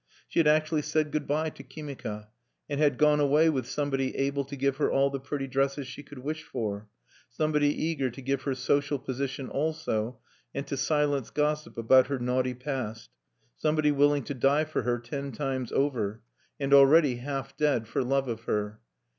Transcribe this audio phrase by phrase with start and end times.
[0.27, 2.29] She had actually said good by to Kimika,
[2.67, 6.01] and had gone away with somebody able to give her all the pretty dresses she
[6.01, 6.89] could wish for,
[7.29, 10.17] somebody eager to give her social position also,
[10.55, 13.11] and to silence gossip about her naughty past,
[13.55, 16.23] somebody willing to die for her ten times over,
[16.59, 18.79] and already half dead for love of her.